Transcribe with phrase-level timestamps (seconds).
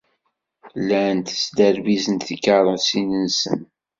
[0.79, 3.65] Llant sderbizent tikeṛṛusin-nsent.